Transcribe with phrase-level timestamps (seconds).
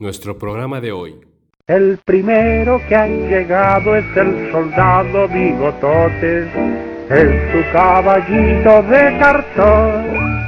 [0.00, 1.20] Nuestro programa de hoy.
[1.66, 6.48] El primero que ha llegado es el soldado Bigototes,
[7.10, 10.40] en su caballito de cartón.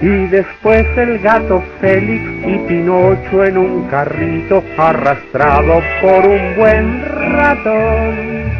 [0.00, 7.04] Y después el gato Félix y Pinocho en un carrito arrastrado por un buen
[7.34, 8.50] ratón.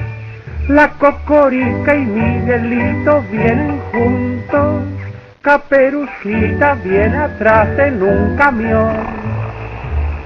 [0.68, 4.82] La cocorica y Miguelito vienen juntos,
[5.40, 9.43] Caperucita viene atrás en un camión.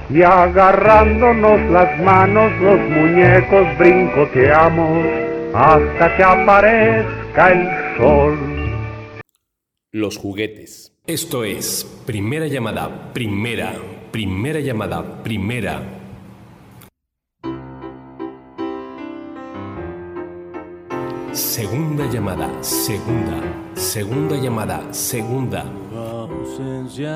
[0.09, 5.05] Y agarrándonos las manos los muñecos brincoteamos
[5.53, 8.39] hasta que aparezca el sol.
[9.91, 10.93] Los juguetes.
[11.05, 13.73] Esto es primera llamada, primera,
[14.11, 15.81] primera llamada, primera.
[21.31, 23.41] Segunda llamada, segunda,
[23.75, 25.65] segunda llamada, segunda.
[25.93, 27.15] ausencia,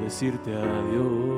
[0.00, 1.34] decirte adiós.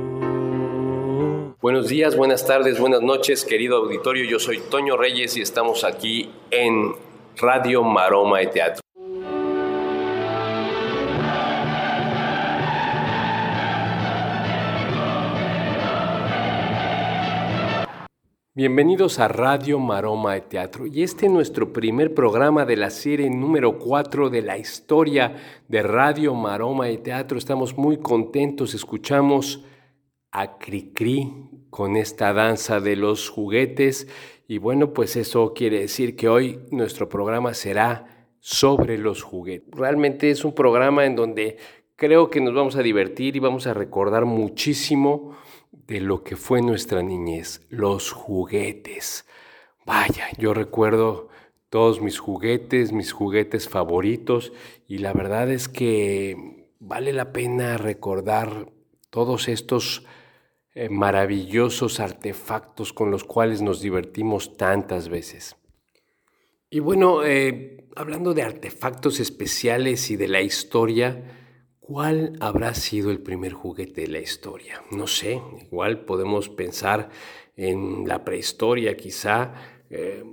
[1.60, 4.24] Buenos días, buenas tardes, buenas noches, querido auditorio.
[4.24, 6.94] Yo soy Toño Reyes y estamos aquí en
[7.36, 8.85] Radio Maroma y Teatro.
[18.56, 23.28] Bienvenidos a Radio Maroma de Teatro y este es nuestro primer programa de la serie
[23.28, 25.36] número 4 de la historia
[25.68, 27.36] de Radio Maroma de Teatro.
[27.36, 29.62] Estamos muy contentos, escuchamos
[30.32, 31.30] a Cricri
[31.68, 34.08] con esta danza de los juguetes
[34.48, 39.69] y bueno, pues eso quiere decir que hoy nuestro programa será sobre los juguetes.
[39.70, 41.58] Realmente es un programa en donde
[41.94, 45.36] creo que nos vamos a divertir y vamos a recordar muchísimo
[45.86, 49.26] de lo que fue nuestra niñez, los juguetes.
[49.84, 51.28] Vaya, yo recuerdo
[51.70, 54.52] todos mis juguetes, mis juguetes favoritos,
[54.88, 58.72] y la verdad es que vale la pena recordar
[59.10, 60.04] todos estos
[60.75, 65.56] eh, maravillosos artefactos con los cuales nos divertimos tantas veces.
[66.69, 71.35] Y bueno, eh, hablando de artefactos especiales y de la historia,
[71.86, 74.82] ¿Cuál habrá sido el primer juguete de la historia?
[74.91, 77.10] No sé, igual podemos pensar
[77.56, 79.54] en la prehistoria quizá,
[79.88, 80.25] eh,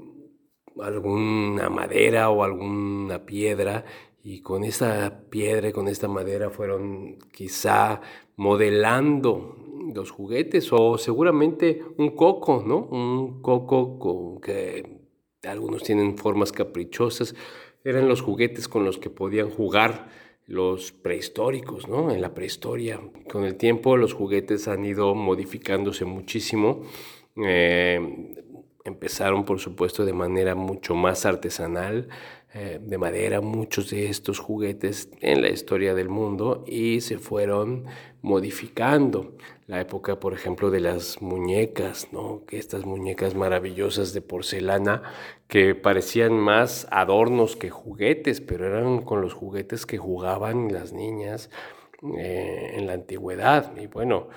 [0.82, 3.86] alguna madera o alguna piedra
[4.24, 8.02] y con esa piedra y con esta madera fueron quizá
[8.36, 9.56] modelando
[9.94, 12.78] los juguetes o seguramente un coco, ¿no?
[12.80, 15.04] Un coco con que
[15.44, 17.36] algunos tienen formas caprichosas,
[17.84, 20.08] eran los juguetes con los que podían jugar
[20.46, 22.12] los prehistóricos, ¿no?
[22.12, 23.00] En la prehistoria.
[23.30, 26.84] Con el tiempo los juguetes han ido modificándose muchísimo.
[27.38, 28.36] Eh,
[28.84, 32.10] empezaron, por supuesto, de manera mucho más artesanal,
[32.56, 37.86] eh, de madera, muchos de estos juguetes en la historia del mundo y se fueron
[38.22, 39.36] modificando.
[39.66, 42.46] La época, por ejemplo, de las muñecas, ¿no?
[42.46, 45.02] Que estas muñecas maravillosas de porcelana
[45.48, 51.50] que parecían más adornos que juguetes, pero eran con los juguetes que jugaban las niñas
[52.20, 53.76] eh, en la antigüedad.
[53.78, 54.30] Y bueno,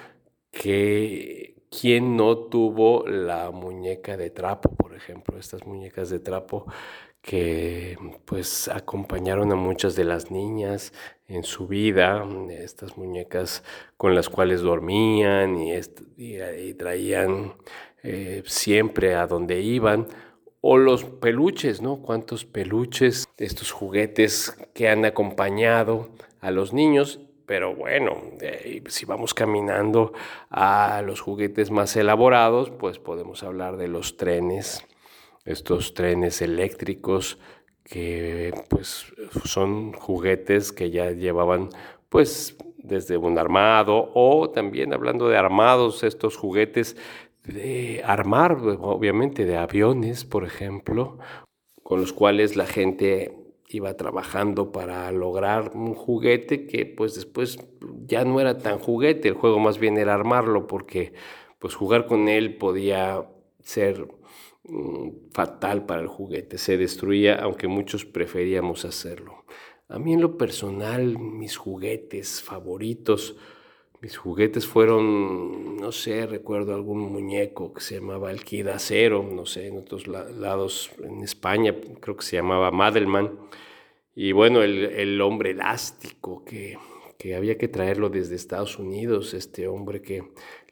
[0.52, 5.38] que ¿quién no tuvo la muñeca de trapo, por ejemplo?
[5.38, 6.66] Estas muñecas de trapo
[7.26, 10.92] que pues acompañaron a muchas de las niñas
[11.26, 13.64] en su vida, estas muñecas
[13.96, 15.72] con las cuales dormían y,
[16.16, 17.54] y, traían
[18.04, 20.06] eh, siempre a donde iban,
[20.60, 22.00] o los peluches, ¿no?
[22.00, 26.10] Cuántos peluches, estos juguetes que han acompañado
[26.40, 28.16] a los niños, pero bueno,
[28.88, 30.12] si vamos caminando
[30.50, 34.84] a los juguetes más elaborados, pues podemos hablar de los trenes,
[35.44, 37.38] estos trenes eléctricos
[37.84, 39.06] que pues
[39.44, 41.68] son juguetes que ya llevaban
[42.08, 46.96] pues desde un armado o también hablando de armados estos juguetes
[47.44, 51.18] de armar obviamente de aviones por ejemplo
[51.84, 57.58] con los cuales la gente iba trabajando para lograr un juguete que pues después
[58.06, 61.12] ya no era tan juguete el juego más bien era armarlo porque
[61.58, 63.26] pues jugar con él podía
[63.60, 64.06] ser
[64.68, 69.44] Mm, fatal para el juguete, se destruía aunque muchos preferíamos hacerlo.
[69.88, 73.36] A mí en lo personal, mis juguetes favoritos,
[74.06, 79.46] Mis juguetes fueron, no sé, recuerdo algún muñeco que se llamaba el Kid Acero, no
[79.46, 83.36] sé, en otros lados, en España creo que se llamaba Madelman.
[84.14, 86.78] Y bueno, el, el hombre elástico que,
[87.18, 90.22] que había que traerlo desde Estados Unidos, este hombre que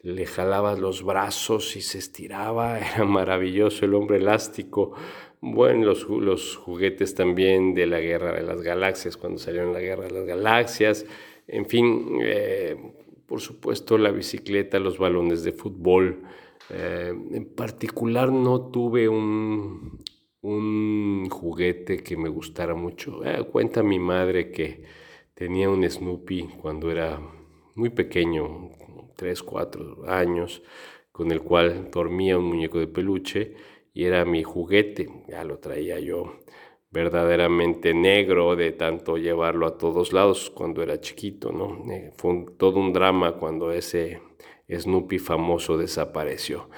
[0.03, 4.93] le jalaba los brazos y se estiraba, era maravilloso el hombre elástico.
[5.41, 10.05] Bueno, los, los juguetes también de la Guerra de las Galaxias, cuando salieron la Guerra
[10.05, 11.05] de las Galaxias,
[11.49, 12.77] en fin, eh,
[13.27, 16.23] por supuesto la bicicleta, los balones de fútbol.
[16.71, 20.03] Eh, en particular no tuve un,
[20.43, 23.25] un, juguete que me gustara mucho.
[23.25, 24.85] Eh, cuenta mi madre que
[25.35, 27.21] tenía un Snoopy cuando era
[27.75, 28.71] muy pequeño,
[29.17, 30.63] 3, 4 años,
[31.13, 33.55] con el cual dormía un muñeco de peluche
[33.93, 36.41] y era mi juguete, ya lo traía yo
[36.95, 41.93] verdaderamente negro de tanto llevarlo a todos lados cuando era chiquito, ¿no?
[41.93, 44.21] Eh, fue todo un drama cuando ese
[44.71, 46.71] Snoopy famoso desapareció.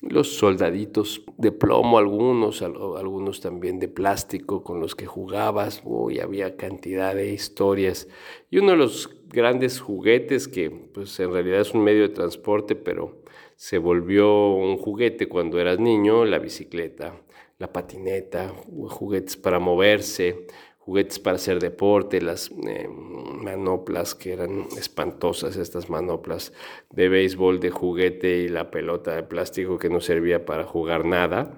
[0.00, 6.56] Los soldaditos de plomo, algunos, algunos también de plástico con los que jugabas, uy, había
[6.56, 8.08] cantidad de historias.
[8.50, 12.76] Y uno de los grandes juguetes que pues en realidad es un medio de transporte,
[12.76, 13.24] pero
[13.56, 17.23] se volvió un juguete cuando eras niño, la bicicleta,
[17.64, 18.52] la patineta,
[18.90, 20.46] juguetes para moverse,
[20.80, 26.52] juguetes para hacer deporte, las eh, manoplas que eran espantosas, estas manoplas
[26.90, 31.56] de béisbol de juguete y la pelota de plástico que no servía para jugar nada.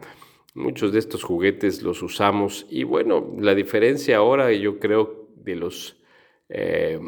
[0.55, 6.01] Muchos de estos juguetes los usamos y bueno, la diferencia ahora yo creo de los
[6.49, 7.01] eh,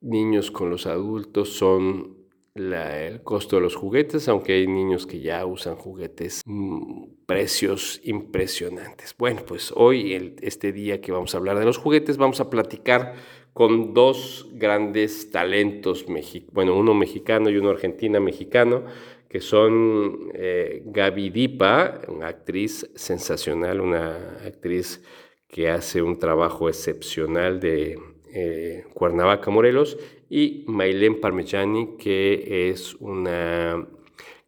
[0.00, 2.23] niños con los adultos son
[2.54, 9.14] el costo de los juguetes, aunque hay niños que ya usan juguetes mm, precios impresionantes.
[9.18, 13.14] Bueno, pues hoy, este día que vamos a hablar de los juguetes, vamos a platicar
[13.52, 16.06] con dos grandes talentos,
[16.52, 18.84] bueno, uno mexicano y uno argentina mexicano,
[19.28, 25.02] que son eh, Gaby Dipa, una actriz sensacional, una actriz
[25.48, 27.98] que hace un trabajo excepcional de
[28.32, 29.96] eh, Cuernavaca, Morelos,
[30.30, 33.86] y Maylene Parmigiani, que es una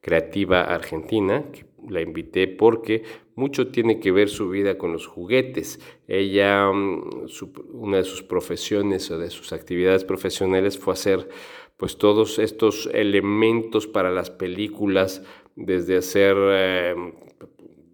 [0.00, 3.02] creativa argentina, que la invité porque
[3.34, 5.80] mucho tiene que ver su vida con los juguetes.
[6.08, 7.26] Ella, mm,
[7.72, 11.28] una de sus profesiones o de sus actividades profesionales fue hacer
[11.76, 15.22] pues todos estos elementos para las películas,
[15.56, 16.94] desde hacer eh,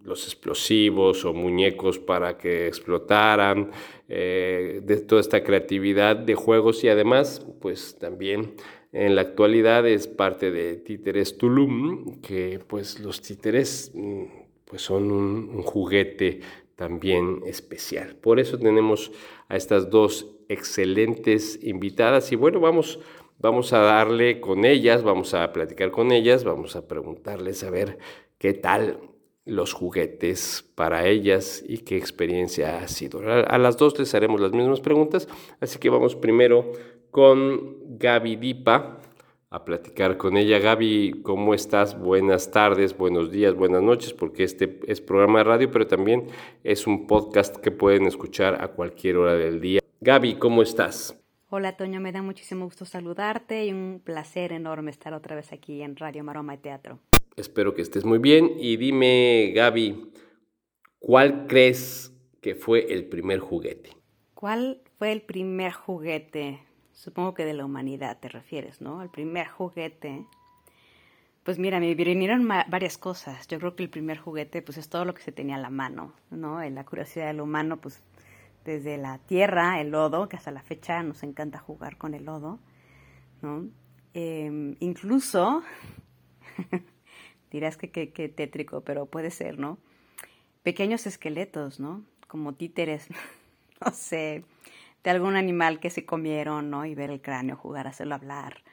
[0.03, 3.71] los explosivos o muñecos para que explotaran,
[4.15, 8.53] eh, de toda esta creatividad de juegos y además, pues también
[8.91, 14.25] en la actualidad es parte de Títeres Tulum, que pues los títeres mm,
[14.65, 16.41] pues son un, juguete
[16.75, 18.15] también especial.
[18.15, 19.11] Por eso tenemos
[19.49, 22.99] a estas dos excelentes invitadas y bueno, vamos,
[23.39, 27.97] vamos a darle con ellas, vamos a platicar con ellas, vamos a preguntarles a ver
[28.37, 28.99] qué tal
[29.45, 33.21] los juguetes para ellas y qué experiencia ha sido.
[33.29, 35.27] A, las dos les haremos las mismas preguntas,
[35.59, 36.71] así que vamos primero
[37.11, 38.99] con Gaby Dipa
[39.49, 40.59] a platicar con ella.
[40.59, 41.99] Gaby, ¿cómo estás?
[41.99, 46.27] Buenas tardes, buenos días, buenas noches, porque este es programa de radio, pero también
[46.63, 49.81] es un podcast que pueden escuchar a cualquier hora del día.
[50.01, 51.19] Gaby, ¿cómo estás?
[51.49, 55.83] Hola Toño, me da muchísimo gusto saludarte y un placer enorme estar otra vez aquí
[55.83, 56.97] en Radio Maroma y Teatro.
[57.35, 58.51] Espero que estés muy bien.
[58.59, 60.11] Y dime, Gaby,
[60.99, 63.91] ¿cuál crees que fue el primer juguete?
[64.33, 66.61] ¿Cuál fue el primer juguete?
[66.91, 69.01] Supongo que de la humanidad te refieres, ¿no?
[69.01, 70.27] El primer juguete.
[71.43, 73.47] Pues mira, me vinieron varias cosas.
[73.47, 75.69] Yo creo que el primer juguete, pues es todo lo que se tenía a la
[75.69, 76.61] mano, ¿no?
[76.61, 78.01] En la curiosidad del humano, pues
[78.63, 82.59] desde la tierra, el lodo, que hasta la fecha nos encanta jugar con el lodo,
[83.41, 83.67] ¿no?
[84.13, 85.63] Em, incluso
[87.53, 89.77] Dirás que qué tétrico, pero puede ser, ¿no?
[90.63, 92.03] Pequeños esqueletos, ¿no?
[92.27, 93.07] Como títeres,
[93.85, 94.43] no sé,
[95.03, 96.83] de algún animal que se comieron, ¿no?
[96.85, 98.63] Y ver el cráneo, jugar, hacerlo hablar,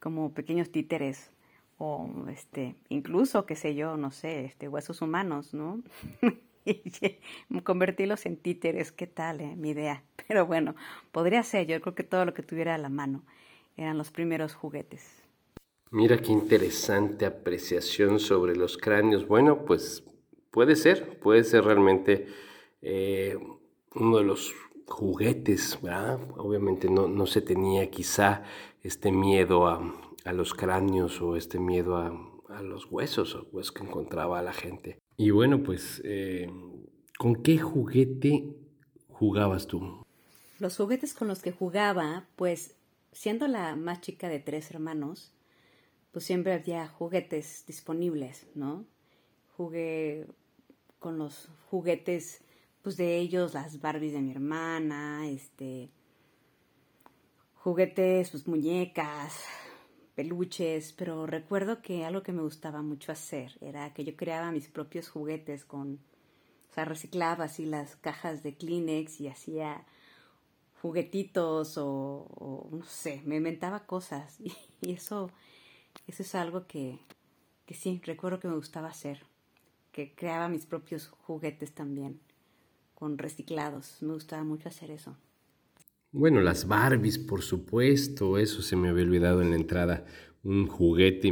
[0.00, 1.30] como pequeños títeres
[1.78, 5.80] o este, incluso, qué sé yo, no sé, este, huesos humanos, ¿no?
[6.64, 9.54] y convertirlos en títeres, ¿qué tal, eh?
[9.54, 10.02] Mi idea.
[10.26, 10.74] Pero bueno,
[11.12, 13.22] podría ser, yo creo que todo lo que tuviera a la mano
[13.76, 15.19] eran los primeros juguetes.
[15.92, 19.26] Mira qué interesante apreciación sobre los cráneos.
[19.26, 20.04] Bueno, pues
[20.52, 22.28] puede ser, puede ser realmente
[22.80, 23.36] eh,
[23.96, 24.54] uno de los
[24.86, 26.20] juguetes, ¿verdad?
[26.36, 28.44] Obviamente no, no, se tenía quizá
[28.84, 29.82] este miedo a,
[30.32, 34.98] los cráneos o este miedo a, los huesos o huesos que encontraba la gente.
[35.16, 36.48] Y bueno, pues, eh,
[37.18, 38.44] ¿con qué juguete
[39.08, 40.04] jugabas tú?
[40.60, 42.76] Los juguetes con los que jugaba, pues
[43.12, 45.32] siendo la más chica de tres hermanos,
[46.12, 48.84] pues siempre había juguetes disponibles, ¿no?
[49.56, 50.26] Jugué
[50.98, 52.42] con los juguetes,
[52.82, 55.90] pues de ellos, las Barbies de mi hermana, este,
[57.54, 59.44] juguetes, pues muñecas,
[60.14, 64.68] peluches, pero recuerdo que algo que me gustaba mucho hacer era que yo creaba mis
[64.68, 66.00] propios juguetes con,
[66.70, 69.86] o sea, reciclaba así las cajas de Kleenex y hacía
[70.82, 74.38] juguetitos o, no sé, me inventaba cosas
[74.82, 75.30] y, eso,
[76.06, 76.98] eso es algo que,
[77.66, 79.22] que sí, recuerdo que me gustaba hacer,
[79.92, 82.20] que creaba mis propios juguetes también,
[82.94, 85.16] con reciclados, me gustaba mucho hacer eso.
[86.12, 90.04] Bueno, las Barbies, por supuesto, eso se me había olvidado en la entrada,
[90.42, 91.28] un juguete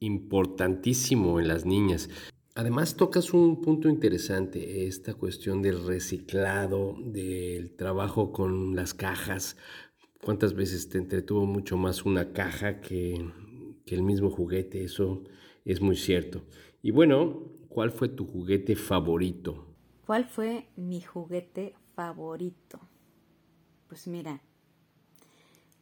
[0.00, 2.10] importantísimo en las niñas.
[2.54, 9.56] Además tocas un punto interesante, esta cuestión del reciclado, del trabajo con las cajas.
[10.22, 13.24] ¿Cuántas veces te entretuvo mucho más una caja que,
[13.94, 14.84] el mismo juguete?
[14.84, 15.22] Eso
[15.64, 16.42] es muy cierto.
[16.82, 19.66] Y bueno, ¿cuál fue tu juguete favorito?
[20.06, 22.80] ¿Cuál fue mi juguete favorito?
[23.88, 24.40] Pues mira,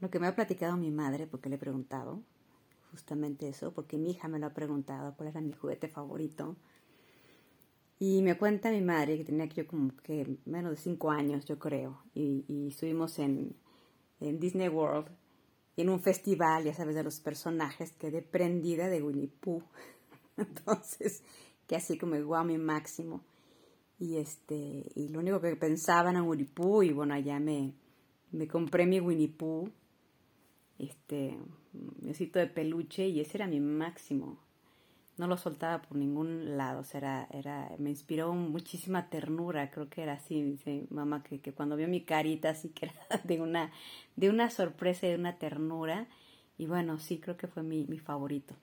[0.00, 2.22] lo que me ha platicado mi madre, porque le he preguntado,
[2.90, 6.56] justamente eso, porque mi hija me lo ha preguntado cuál era mi juguete favorito.
[7.98, 11.58] Y me cuenta mi madre, que tenía yo como que menos de cinco años, yo
[11.58, 13.56] creo, y, estuvimos en,
[14.20, 15.08] en, Disney World,
[15.82, 19.62] en un festival, ya sabes, de los personajes, quedé prendida de Winnie Pooh.
[20.36, 21.22] Entonces,
[21.68, 23.24] que así como igual mi máximo.
[23.98, 27.74] Y este, y lo único que pensaba era Winnie Pooh, y bueno, allá me,
[28.50, 29.70] compré mi Winnie Pooh,
[30.78, 31.38] este,
[32.08, 34.38] osito de peluche, y ese era mi máximo.
[35.18, 40.14] No lo soltaba por ningún lado, era, era, me inspiró muchísima ternura, creo que era
[40.14, 43.72] así, dice mamá, que, que cuando vio mi carita, así que era de una,
[44.16, 46.08] de una sorpresa y de una ternura,
[46.56, 48.54] y bueno, sí, creo que fue mi, mi favorito.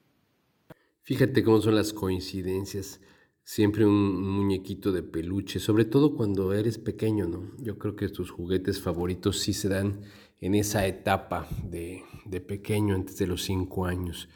[1.02, 3.00] Fíjate cómo son las coincidencias
[3.46, 7.52] siempre un muñequito de peluche, sobre todo cuando eres pequeño, ¿no?
[7.60, 10.02] Yo creo que tus juguetes favoritos sí se dan
[10.42, 12.04] en esa etapa de,
[12.46, 14.28] pequeño, antes de los cinco años.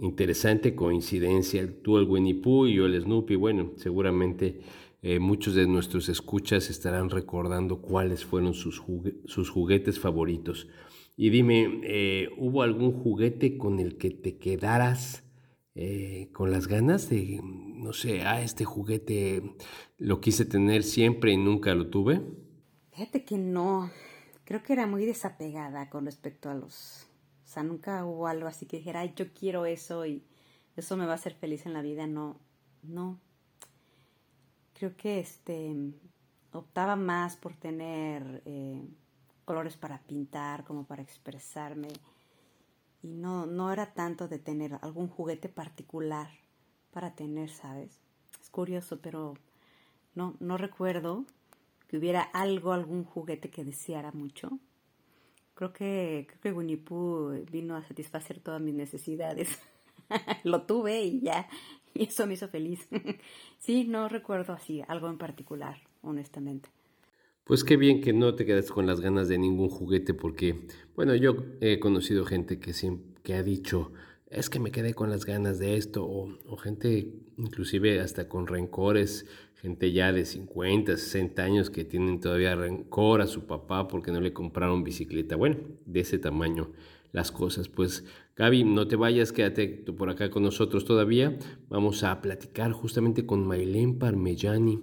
[0.00, 4.60] Interesante coincidencia, tú el Winnie Pooh y yo el Snoopy, bueno, seguramente
[5.02, 8.80] eh, muchos de nuestros escuchas estarán recordando cuáles fueron sus,
[9.24, 10.68] sus juguetes favoritos.
[11.16, 15.24] Y dime, eh, ¿hubo algún juguete con el que te quedaras
[15.74, 19.42] eh, con las ganas de, no sé, ah, este juguete
[19.96, 22.20] lo quise tener siempre y nunca lo tuve?
[22.92, 23.90] Fíjate que no,
[24.44, 27.07] creo que era muy desapegada con respecto a los,
[27.48, 30.22] o sea, nunca hubo algo así que dijera, ay, yo quiero eso y
[30.76, 32.36] eso me va a hacer feliz en la vida, no,
[32.82, 33.18] no.
[34.74, 35.74] Creo que este,
[36.52, 38.86] optaba más por tener eh,
[39.46, 41.88] colores para pintar, como para expresarme
[43.02, 46.28] y no, no era tanto de tener algún juguete particular
[46.92, 47.98] para tener, ¿sabes?
[48.42, 49.32] Es curioso, pero
[50.14, 51.24] no, no recuerdo
[51.86, 54.58] que hubiera algo, algún juguete que deseara mucho.
[55.58, 56.80] Creo que, creo que Winnie
[57.50, 59.58] vino a satisfacer todas mis necesidades.
[60.44, 61.48] Lo tuve y ya,
[61.94, 62.86] y eso me hizo feliz.
[63.58, 66.68] sí, no recuerdo así, algo en particular, honestamente.
[67.42, 71.16] Pues qué bien que no te quedas con las ganas de ningún juguete porque, bueno,
[71.16, 72.72] yo he conocido gente que,
[73.24, 73.90] que ha dicho,
[74.30, 79.26] es que me quedé con las ganas de esto, o, gente inclusive hasta con rencores,
[79.54, 84.20] gente ya de 50, 60 años que tienen todavía rencor a su papá porque no
[84.20, 85.36] le compraron bicicleta.
[85.36, 85.56] Bueno,
[85.86, 86.70] de ese tamaño
[87.12, 87.68] las cosas.
[87.68, 88.04] Pues
[88.36, 91.38] Gaby, no te vayas, quédate por acá con nosotros todavía.
[91.68, 94.78] Vamos a platicar justamente con Mailén Parmellani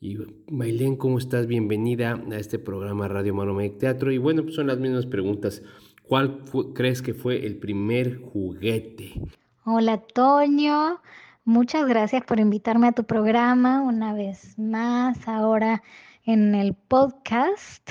[0.00, 0.18] y
[0.50, 1.46] Mailén, ¿cómo estás?
[1.46, 4.12] Bienvenida a este programa Radio Maromec Teatro.
[4.12, 5.62] Y bueno, pues son las mismas preguntas.
[6.08, 6.42] ¿Cuál
[6.74, 9.20] crees que fue el primer juguete?
[9.64, 11.00] Hola, Toño.
[11.44, 15.82] Muchas gracias por invitarme a tu programa una vez más, ahora
[16.24, 17.90] en el podcast.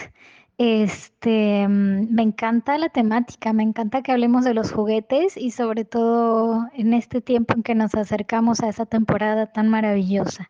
[0.58, 6.68] Este, me encanta la temática, me encanta que hablemos de los juguetes y sobre todo
[6.74, 10.50] en este tiempo en que nos acercamos a esa temporada tan maravillosa.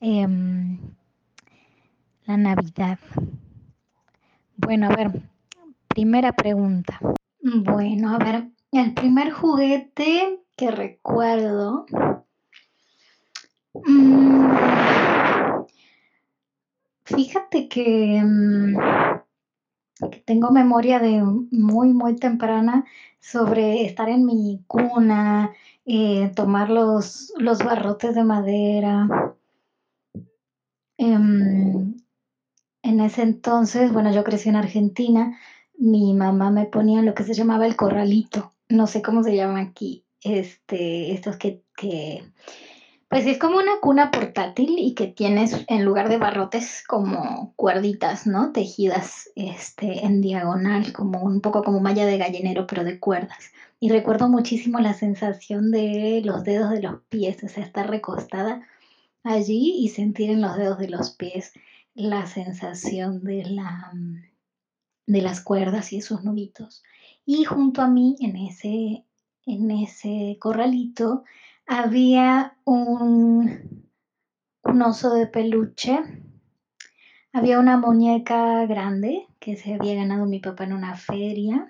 [0.00, 0.78] Em,
[2.24, 2.98] la Navidad.
[4.56, 5.22] Bueno, a ver,
[5.94, 6.98] primera pregunta.
[7.40, 11.86] Bueno, a ver, el primer juguete que recuerdo.
[13.86, 15.64] Mm,
[17.04, 18.76] fíjate que, mm,
[20.10, 22.84] que, tengo memoria de muy, muy temprana
[23.20, 25.52] sobre estar en mi cuna,
[25.86, 29.08] eh, tomar los, los barrotes de madera,
[30.96, 31.96] Em,
[32.82, 35.38] en ese entonces, bueno, yo crecí en Argentina,
[35.78, 39.60] mi mamá me ponía lo que se llamaba el corralito, no sé cómo se llama
[39.60, 42.22] aquí, este, estos que, que
[43.08, 48.26] pues es como una cuna portátil y que tienes en lugar de barrotes como cuerditas,
[48.26, 48.50] ¿no?
[48.50, 53.52] Tejidas este, en diagonal, como un poco como malla de gallinero, pero de cuerdas.
[53.78, 58.62] Y recuerdo muchísimo la sensación de los dedos de los pies, o sea, estar recostada
[59.22, 61.52] allí y sentir en los dedos de los pies
[61.94, 63.92] la sensación de, la,
[65.06, 66.82] de las cuerdas y esos nuditos.
[67.26, 69.04] Y junto a mí, en ese,
[69.46, 71.24] en ese corralito,
[71.66, 73.90] había un,
[74.62, 75.98] un oso de peluche,
[77.32, 81.68] había una muñeca grande que se había ganado mi papá en una feria,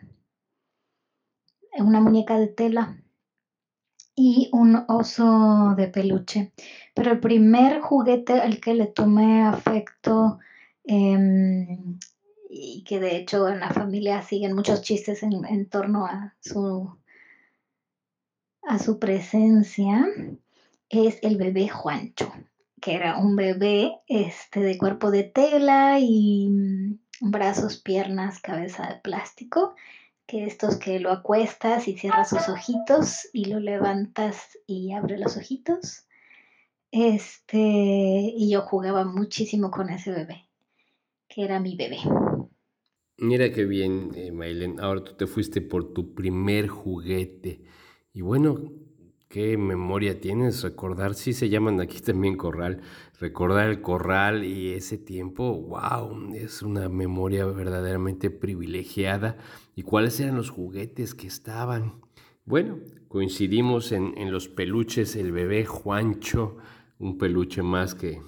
[1.78, 2.96] una muñeca de tela
[4.14, 6.52] y un oso de peluche.
[6.94, 10.38] Pero el primer juguete al que le tomé afecto
[10.84, 11.98] em,
[12.56, 16.96] y que de hecho en la familia siguen muchos chistes en, en torno a su
[18.62, 20.06] a su presencia
[20.88, 22.32] es el bebé Juancho,
[22.80, 28.96] que era un bebé este, de cuerpo de tela y mm, brazos, piernas, cabeza de
[28.96, 29.74] plástico,
[30.26, 35.36] que estos que lo acuestas y cierras sus ojitos y lo levantas y abre los
[35.36, 36.06] ojitos.
[36.90, 40.48] Este, y yo jugaba muchísimo con ese bebé,
[41.28, 41.98] que era mi bebé.
[43.18, 44.32] Mira qué bien, eh,
[44.80, 47.62] Ahora tú te fuiste por tu primer juguete.
[48.12, 48.72] Y bueno,
[49.28, 52.80] qué memoria tienes, recordar, sí se llaman aquí también corral,
[53.20, 59.38] recordar el corral y ese tiempo, wow, es una memoria verdaderamente privilegiada.
[59.76, 62.00] ¿Y cuáles eran los juguetes que estaban?
[62.44, 62.78] Bueno,
[63.08, 66.56] coincidimos en, en los peluches, el bebé Juancho,
[66.98, 68.20] un peluche más que,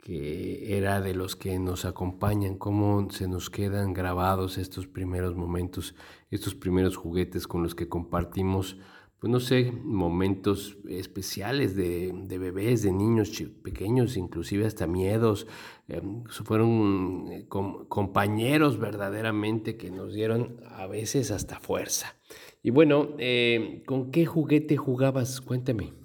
[0.00, 5.94] que era de los que nos acompañan, cómo se nos quedan grabados estos primeros momentos,
[6.30, 8.78] estos primeros juguetes con los que compartimos
[9.20, 13.30] pues no sé, momentos especiales de, bebés, de niños
[13.62, 15.46] pequeños, inclusive hasta miedos.
[15.88, 22.16] Em, fueron eh, compañeros verdaderamente que nos dieron a veces hasta fuerza.
[22.62, 25.42] Y bueno, eh, ¿con qué juguete jugabas?
[25.42, 25.99] Cuéntame.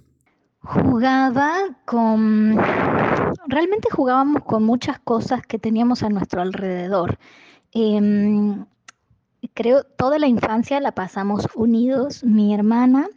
[0.65, 1.53] Jugaba
[1.85, 2.57] con...
[3.47, 7.19] Realmente jugábamos con muchas cosas que teníamos a nuestro alrededor.
[7.71, 8.65] Em,
[9.53, 12.23] creo toda la infancia la pasamos unidos.
[12.23, 13.07] Mi hermana,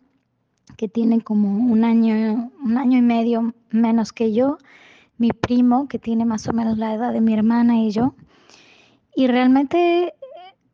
[0.76, 4.58] que tiene como un año, un año y medio menos que yo,
[5.16, 8.14] mi primo, que tiene más o menos la edad de mi hermana y yo.
[9.14, 10.14] Y realmente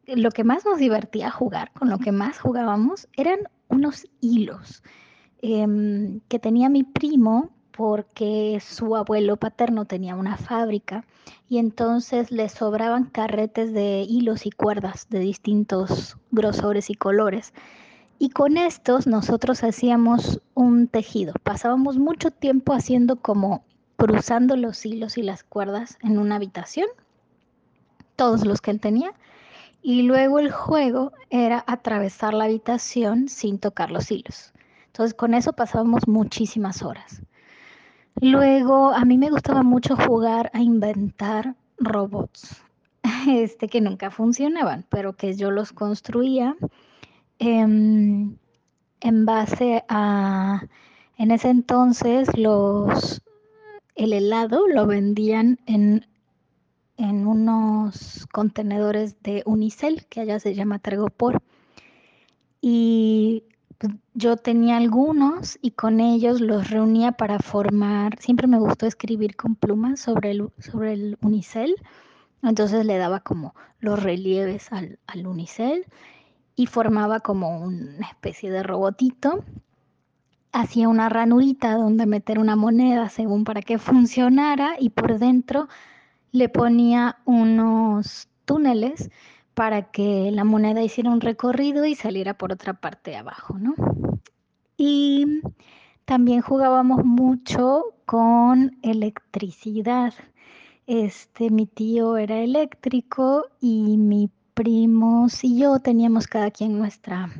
[0.07, 4.83] eh, lo que más nos divertía jugar, con lo que más jugábamos, eran unos hilos
[5.45, 11.05] em, que tenía mi primo porque su abuelo paterno tenía una fábrica
[11.51, 17.53] y entonces le sobraban carretes de hilos y cuerdas de distintos grosores y colores.
[18.19, 21.35] Y con estos nosotros hacíamos un tejido.
[21.43, 23.65] Pasábamos mucho tiempo haciendo como
[23.97, 26.89] cruzando los hilos y las cuerdas en una habitación,
[28.17, 29.13] todos los que él tenía.
[29.83, 34.54] Y luego el juego era atravesar la habitación sin tocar los hilos.
[34.95, 37.21] Entonces con eso pasábamos muchísimas horas.
[38.21, 42.63] Luego, a mí me gustaba mucho jugar a inventar robots,
[43.29, 46.55] este, que nunca funcionaban, pero que yo los construía
[47.41, 48.37] em,
[49.01, 50.63] en base a,
[51.19, 53.21] en ese entonces, los,
[53.97, 56.07] el helado lo vendían en,
[56.99, 61.43] en unos contenedores de Unicel, que allá se llama Tergopor.
[62.61, 63.43] Y
[64.15, 69.55] yo tenía algunos y con ellos los reunía para formar, siempre me gustó escribir con
[69.55, 71.75] plumas sobre el, sobre el unicel,
[72.43, 75.87] entonces le daba como los relieves al, al unicel
[76.57, 79.45] y formaba como una especie de robotito.
[80.53, 85.69] Hacía una ranurita donde meter una moneda según para que funcionara y por dentro
[86.31, 89.11] le ponía unos túneles
[89.55, 93.75] para que la moneda hiciera un recorrido y saliera por otra parte de abajo, ¿no?
[94.77, 95.41] Y
[96.05, 100.13] también jugábamos mucho con electricidad.
[100.87, 107.31] Este, mi tío era eléctrico y mi primo y yo teníamos cada quien nuestra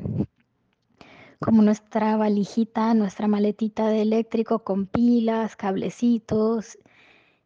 [1.39, 6.77] como nuestra valijita, nuestra maletita de eléctrico con pilas, cablecitos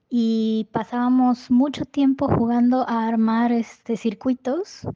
[0.09, 4.87] y pasábamos mucho tiempo jugando a armar este, circuitos,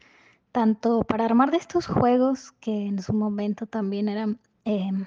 [0.51, 5.05] tanto para armar de estos juegos que en su momento también eran em,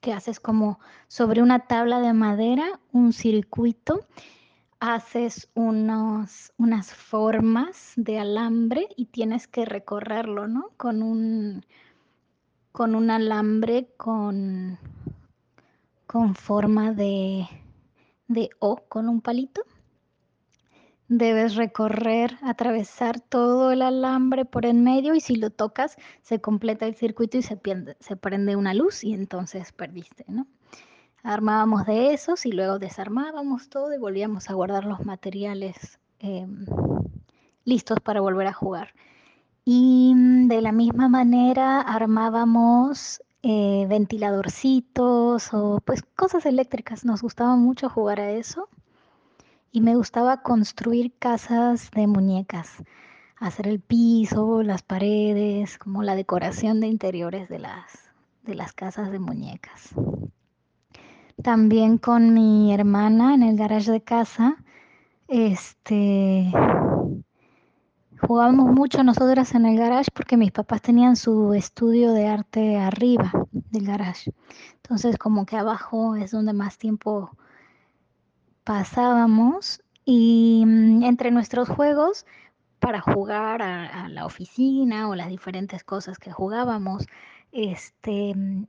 [0.00, 4.06] que haces como sobre una tabla de madera un circuito
[4.80, 10.70] haces unos, unas formas de alambre y tienes que recorrerlo, ¿no?
[10.78, 11.66] Con un,
[12.72, 14.78] con un alambre con,
[16.06, 17.46] con forma de,
[18.30, 19.62] de O, con un palito.
[21.08, 26.86] Debes recorrer, atravesar todo el alambre por en medio y si lo tocas se completa
[26.86, 27.60] el circuito y se,
[27.98, 30.46] se prende una luz y entonces perdiste, ¿no?
[31.24, 36.64] Armábamos de esos y luego desarmábamos todo y volvíamos a guardar los materiales em,
[37.64, 38.94] listos para volver a jugar.
[39.64, 47.04] Y mm, de la misma manera armábamos eh, ventiladorcitos o pues cosas eléctricas.
[47.04, 48.68] Nos gustaba mucho jugar a eso.
[49.72, 52.82] Y me gustaba construir casas de muñecas,
[53.36, 58.10] hacer el piso, las paredes, como la decoración de interiores de las,
[58.42, 59.94] de las casas de muñecas.
[61.42, 64.56] También con mi hermana en el garage de casa,
[65.28, 66.52] este,
[68.26, 73.32] jugábamos mucho nosotras en el garage porque mis papás tenían su estudio de arte arriba
[73.50, 74.32] del garage.
[74.76, 77.30] Entonces como que abajo es donde más tiempo
[78.64, 82.26] pasábamos y mm, entre nuestros juegos
[82.78, 87.06] para jugar a, a, la oficina o las diferentes cosas que jugábamos,
[87.52, 88.66] este, mm,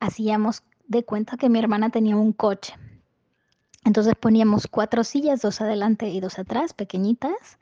[0.00, 2.74] hacíamos de cuenta que mi hermana tenía un coche.
[3.84, 7.58] Entonces poníamos cuatro sillas, dos adelante y dos atrás, pequeñitas.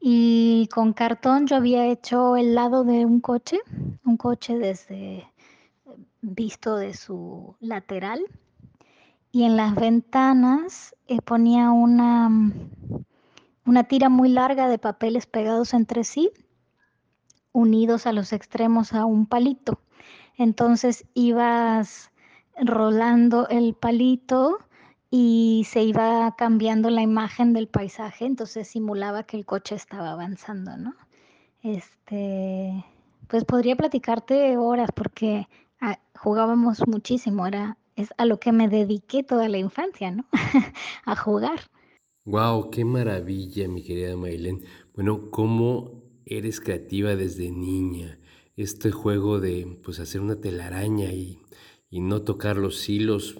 [0.00, 3.60] Y con cartón yo había hecho el lado de un coche,
[4.04, 5.30] un coche desde
[6.22, 8.24] visto de su lateral.
[9.30, 12.30] Y en las ventanas eh, ponía una,
[13.66, 16.30] una tira muy larga de papeles pegados entre sí,
[17.52, 19.80] unidos a los extremos a un palito.
[20.36, 22.10] Entonces ibas
[22.56, 24.58] rolando el palito
[25.10, 30.76] y se iba cambiando la imagen del paisaje, entonces simulaba que el coche estaba avanzando,
[30.76, 30.94] ¿no?
[31.62, 32.84] Este,
[33.28, 35.48] pues podría platicarte horas porque
[35.80, 40.24] ah, jugábamos muchísimo, era es a lo que me dediqué toda la infancia, ¿no?
[41.04, 41.60] a jugar.
[42.24, 44.62] Wow, qué maravilla, mi querida Maylene.
[44.94, 48.18] Bueno, cómo eres creativa desde niña.
[48.56, 51.40] Este juego de pues hacer una telaraña y
[51.90, 53.36] y no tocar los hilos.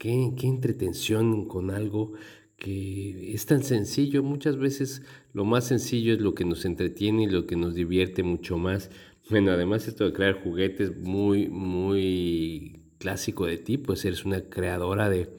[0.00, 2.14] Qué, qué entretención con algo
[2.56, 4.22] que es tan sencillo.
[4.22, 5.02] Muchas veces
[5.34, 8.90] lo más sencillo es lo que nos entretiene y lo que nos divierte mucho más.
[9.28, 15.10] Bueno, además esto de crear juguetes muy, muy clásico de ti, pues eres una creadora
[15.10, 15.36] de,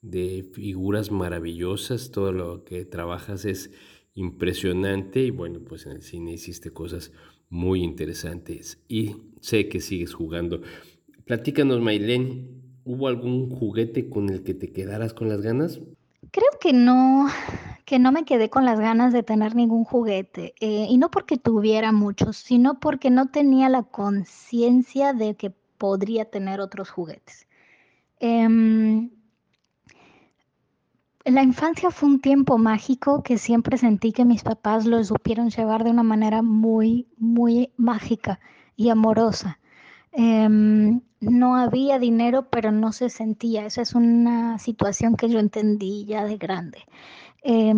[0.00, 3.72] de figuras maravillosas, todo lo que trabajas es
[4.14, 7.10] impresionante y bueno, pues en el cine hiciste cosas
[7.48, 10.62] muy interesantes y sé que sigues jugando.
[11.24, 15.80] Platícanos, Mailén, ¿hubo algún juguete con el que te quedaras con las ganas?
[16.30, 17.26] Creo que no,
[17.84, 20.54] que no me quedé con las ganas de tener ningún juguete.
[20.60, 26.24] Eh, y no porque tuviera muchos, sino porque no tenía la conciencia de que podría
[26.24, 27.46] tener otros juguetes.
[28.20, 28.48] Eh,
[31.24, 35.82] la infancia fue un tiempo mágico que siempre sentí que mis papás lo supieron llevar
[35.84, 38.40] de una manera muy, muy mágica
[38.76, 39.58] y amorosa.
[40.12, 43.66] Eh, no había dinero, pero no se sentía.
[43.66, 46.84] Esa es una situación que yo entendí ya de grande.
[47.42, 47.72] Eh,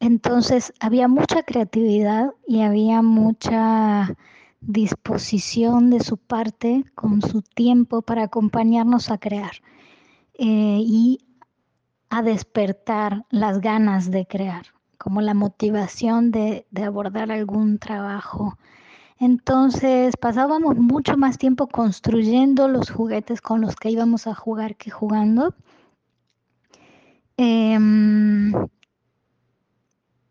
[0.00, 4.16] entonces, había mucha creatividad y había mucha
[4.60, 9.52] disposición de su parte con su tiempo para acompañarnos a crear
[10.34, 11.20] eh, y
[12.10, 14.66] a despertar las ganas de crear,
[14.98, 18.56] como la motivación de, de abordar algún trabajo
[19.18, 24.90] entonces pasábamos mucho más tiempo construyendo los juguetes con los que íbamos a jugar que
[24.90, 25.54] jugando.
[27.36, 28.52] Em,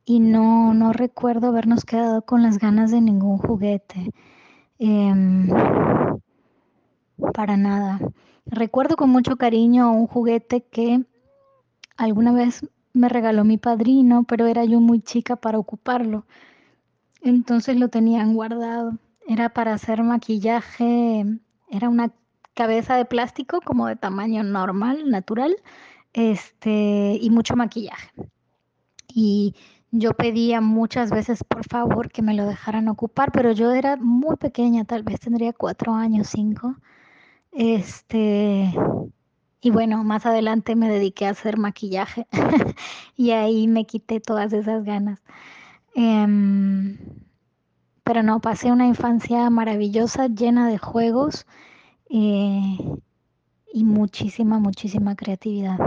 [0.06, 4.12] y no, no recuerdo habernos quedado con las ganas de ningún juguete.
[4.80, 5.50] Em,
[7.34, 8.00] para nada.
[8.46, 11.04] Recuerdo con mucho cariño un juguete que
[11.98, 16.26] alguna vez me regaló mi padrino, pero era yo muy chica para ocuparlo.
[17.30, 18.98] Entonces lo tenían guardado.
[19.28, 21.26] Era para hacer maquillaje,
[21.70, 22.14] era una
[22.54, 25.56] cabeza de plástico como de tamaño normal, natural,
[26.14, 28.12] este, y mucho maquillaje.
[29.08, 29.56] Y
[29.92, 34.38] yo pedía muchas veces, por favor, que me lo dejaran ocupar, pero yo era muy
[34.38, 36.78] pequeña, tal vez tendría cuatro años, cinco.
[37.52, 38.74] Este,
[39.62, 42.28] y bueno, más adelante me dediqué a hacer maquillaje
[43.18, 45.22] y ahí me quité todas esas ganas.
[46.00, 46.96] Em,
[48.04, 51.48] pero no, pasé una infancia maravillosa, llena de juegos
[52.12, 52.78] eh,
[53.74, 55.80] y muchísima, muchísima creatividad.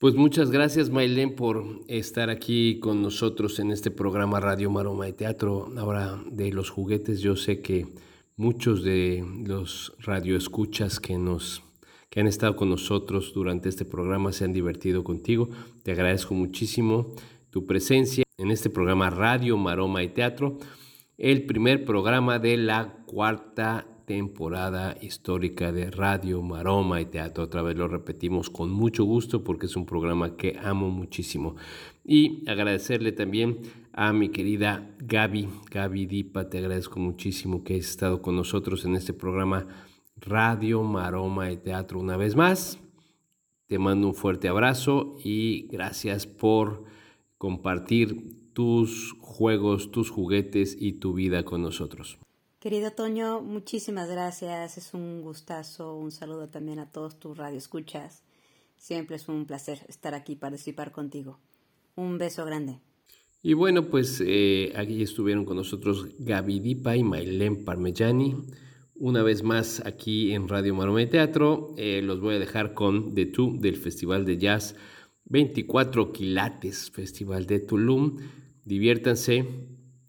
[0.00, 5.12] Pues muchas gracias, Maylén, por estar aquí con nosotros en este programa Radio Maroma de
[5.12, 5.70] Teatro.
[5.78, 7.86] Ahora de los juguetes, yo sé que
[8.36, 11.62] muchos de los radioescuchas que nos
[12.08, 15.48] que han estado con nosotros durante este programa se han divertido contigo.
[15.84, 17.14] Te agradezco muchísimo
[17.50, 20.56] tu presencia en este programa Radio Maroma y Teatro,
[21.18, 27.44] el primer programa de la cuarta temporada histórica de Radio Maroma y Teatro.
[27.44, 31.56] Otra vez lo repetimos con mucho gusto porque es un programa que amo muchísimo.
[32.02, 33.58] Y agradecerle también
[33.92, 38.96] a mi querida Gaby, Gaby Dipa, te agradezco muchísimo que hayas estado con nosotros en
[38.96, 39.66] este programa
[40.16, 42.78] Radio Maroma y Teatro una vez más.
[43.66, 46.88] Te mando un fuerte abrazo y gracias por
[47.40, 52.18] compartir tus juegos, tus juguetes y tu vida con nosotros.
[52.58, 54.76] Querido Toño, muchísimas gracias.
[54.76, 55.96] Es un gustazo.
[55.96, 58.22] Un saludo también a todos tus radioescuchas.
[58.76, 61.38] Siempre es un placer estar aquí, participar contigo.
[61.96, 62.80] Un beso grande.
[63.42, 68.36] Y bueno, pues eh, aquí estuvieron con nosotros Gaby Dipa y Mailén Parmellani.
[68.96, 71.72] Una vez más aquí en Radio Marome Teatro.
[71.78, 74.76] Eh, los voy a dejar con The Two del Festival de Jazz
[75.30, 78.18] 24 Quilates, Festival de Tulum.
[78.64, 79.46] Diviértanse,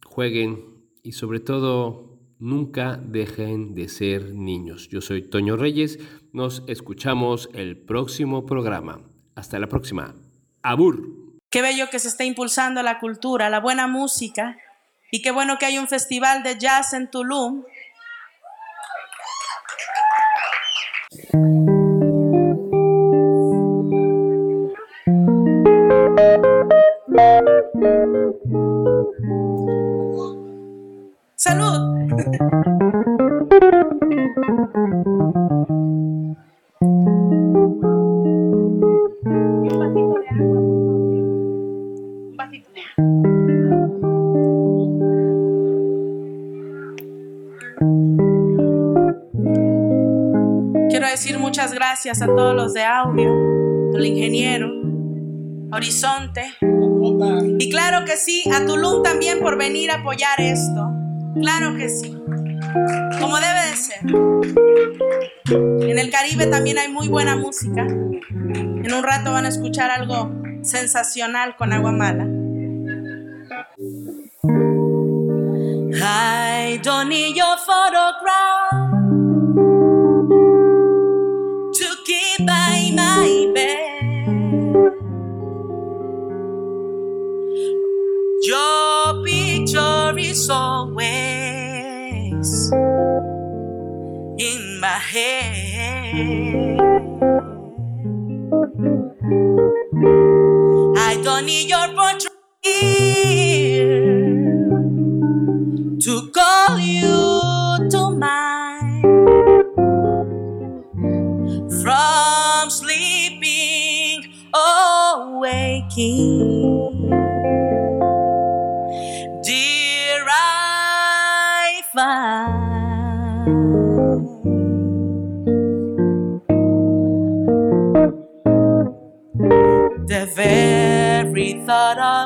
[0.04, 4.90] jueguen y sobre todo Nunca dejen de ser niños.
[4.90, 6.00] Yo soy Toño Reyes.
[6.34, 9.04] Nos escuchamos el próximo programa.
[9.36, 10.16] Hasta la próxima.
[10.64, 11.38] Abur.
[11.52, 14.58] Qué bello que se esté impulsando la cultura, la buena música.
[15.12, 17.64] Y qué bueno que hay un festival de jazz en Tulum.
[31.44, 32.08] Salud.
[50.90, 53.32] Quiero decir muchas gracias a todos los de audio,
[53.96, 54.68] al ingeniero,
[55.72, 56.44] Horizonte.
[57.58, 61.01] Y claro que sí, a Tulum también por venir a apoyar esto.
[61.40, 62.18] Claro que sí.
[63.20, 64.00] Como debe de ser.
[65.90, 67.84] En el Caribe también hay muy buena música.
[67.84, 72.28] En un rato van a escuchar algo sensacional con agua mala.
[76.04, 78.72] I don't need your photograph
[81.74, 83.92] to keep by my bed.
[88.44, 91.21] Your picture is always
[95.12, 96.80] head.
[100.98, 102.41] I don't need your portrait